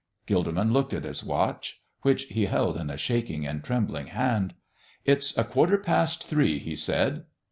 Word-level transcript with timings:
Gilderman 0.25 0.71
looked 0.73 0.95
at 0.95 1.03
his 1.03 1.23
watch, 1.23 1.79
which 2.01 2.23
he 2.23 2.47
held 2.47 2.75
in 2.75 2.89
a 2.89 2.97
shaking 2.97 3.45
and 3.45 3.63
trembling 3.63 4.07
hand. 4.07 4.55
"It's 5.05 5.37
a 5.37 5.43
quarter 5.43 5.77
past 5.77 6.25
three," 6.25 6.57
he 6.57 6.75
said. 6.75 7.25